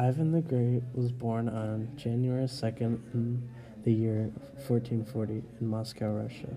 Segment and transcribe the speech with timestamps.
[0.00, 3.48] Ivan the Great was born on January 2nd in
[3.82, 4.30] the year
[4.68, 6.54] 1440 in Moscow, Russia.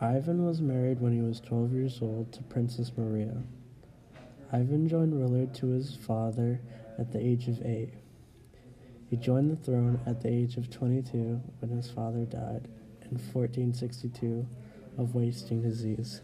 [0.00, 3.42] Ivan was married when he was 12 years old to Princess Maria.
[4.52, 6.60] Ivan joined ruler to his father
[6.96, 7.92] at the age of 8.
[9.10, 12.68] He joined the throne at the age of 22 when his father died
[13.00, 14.46] in 1462
[14.96, 16.20] of wasting disease.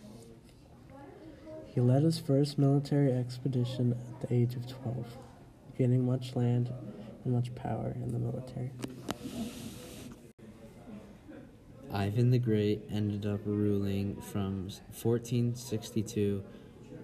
[1.66, 5.04] He led his first military expedition at the age of 12
[5.78, 6.72] gaining much land
[7.24, 8.72] and much power in the military.
[11.92, 16.42] Ivan the Great ended up ruling from 1462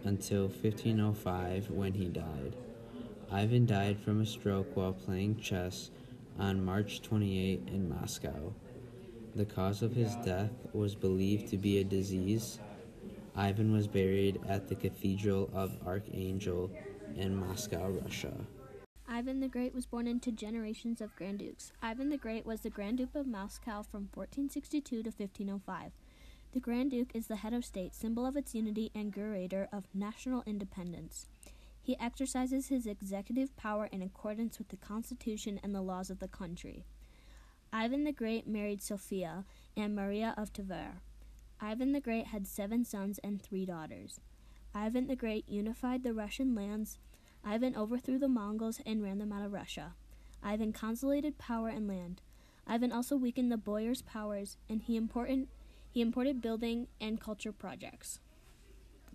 [0.02, 2.56] until 1505 when he died.
[3.30, 5.90] Ivan died from a stroke while playing chess
[6.38, 8.52] on March 28 in Moscow.
[9.34, 12.58] The cause of his death was believed to be a disease.
[13.36, 16.70] Ivan was buried at the Cathedral of Archangel
[17.16, 18.34] in Moscow, Russia.
[19.14, 21.70] Ivan the Great was born into generations of Grand Dukes.
[21.80, 25.92] Ivan the Great was the Grand Duke of Moscow from 1462 to 1505.
[26.50, 29.84] The Grand Duke is the head of state, symbol of its unity, and curator of
[29.94, 31.28] national independence.
[31.80, 36.26] He exercises his executive power in accordance with the Constitution and the laws of the
[36.26, 36.84] country.
[37.72, 39.44] Ivan the Great married Sophia
[39.76, 40.94] and Maria of Tver.
[41.60, 44.18] Ivan the Great had seven sons and three daughters.
[44.74, 46.98] Ivan the Great unified the Russian lands
[47.44, 49.94] Ivan overthrew the Mongols and ran them out of Russia.
[50.42, 52.22] Ivan consolidated power and land.
[52.66, 55.48] Ivan also weakened the boyars' powers, and he, important,
[55.90, 58.20] he imported building and culture projects.